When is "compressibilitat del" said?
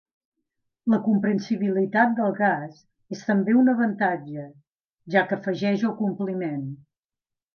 1.07-2.31